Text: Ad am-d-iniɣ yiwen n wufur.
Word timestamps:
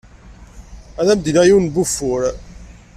Ad 0.99 1.07
am-d-iniɣ 1.11 1.43
yiwen 1.45 1.65
n 1.71 1.75
wufur. 1.75 2.21